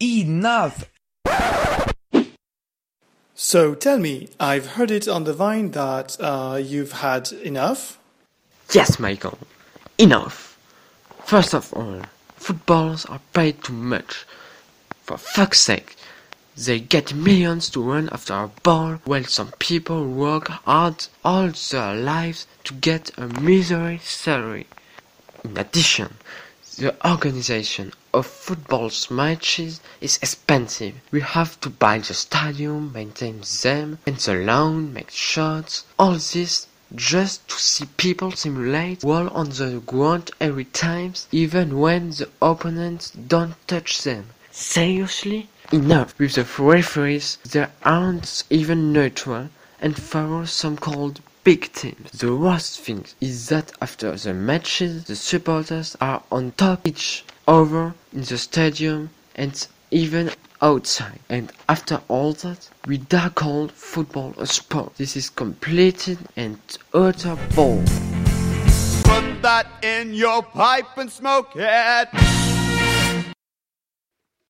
[0.00, 0.90] Enough!
[3.34, 7.98] So tell me, I've heard it on the vine that uh, you've had enough?
[8.72, 9.38] Yes, Michael.
[9.96, 10.58] Enough.
[11.24, 12.02] First of all,
[12.36, 14.26] footballers are paid too much.
[15.04, 15.96] For fuck's sake,
[16.56, 21.94] they get millions to run after a ball while some people work hard all their
[21.94, 24.66] lives to get a misery salary.
[25.44, 26.16] In addition,
[26.78, 30.94] the organization of football matches is expensive.
[31.10, 35.84] We have to buy the stadium, maintain them, and the lawn, make shots.
[35.98, 42.10] All this just to see people simulate wall on the ground every time, even when
[42.10, 44.26] the opponents don't touch them.
[44.50, 45.48] Seriously?
[45.72, 49.48] Enough with the referees, they aren't even neutral
[49.80, 52.10] and favor some called big teams.
[52.10, 57.94] The worst thing is that after the matches, the supporters are on top each other
[58.12, 59.54] in the stadium and
[59.92, 61.20] even outside.
[61.28, 64.96] And after all that, we dare call football a sport.
[64.96, 66.58] This is completed and
[66.92, 67.84] utter bull.
[69.04, 72.45] Put that in your pipe and smoke it.